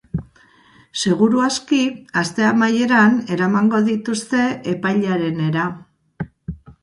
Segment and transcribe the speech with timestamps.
[1.01, 1.81] Seguru aski,
[2.21, 4.41] aste amaieran eramango dituzte
[4.75, 5.67] epailearenera.